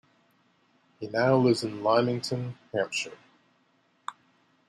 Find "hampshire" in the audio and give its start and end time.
2.73-3.19